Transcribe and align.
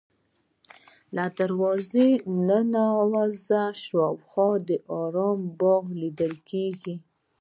له 1.15 1.25
دروازې 1.39 2.09
ننوځې 2.47 3.63
شاوخوا 3.83 4.49
ارام 4.97 5.39
باغونه 5.59 5.99
لیدل 6.01 6.33
کېږي. 6.49 6.95